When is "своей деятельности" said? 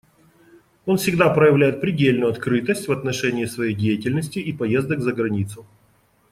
3.45-4.39